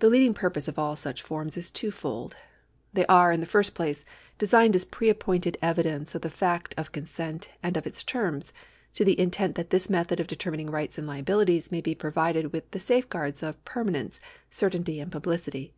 [0.00, 2.36] The leading purpose of all such forms is twofold.
[2.92, 4.04] They are, in the first place,
[4.36, 8.52] designed as pre appointed evidence of the fact of consent and of its terms,
[8.96, 12.70] to the intent that this method of determining rights and liabilities may be provided \vith
[12.72, 15.72] the safeguards of permanence, certainty, and publicity.